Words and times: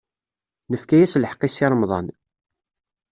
Nefka-as 0.71 1.13
lḥeqq 1.19 1.41
i 1.47 1.49
Si 1.49 1.65
Remḍan. 1.71 2.07